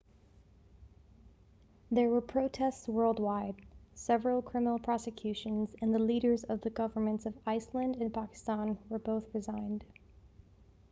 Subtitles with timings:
[1.91, 3.53] there were protests worldwide
[3.93, 9.85] several criminal prosecutions and the leaders of the governments of iceland and pakistan both resigned